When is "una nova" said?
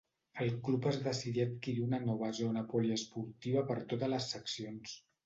1.87-2.29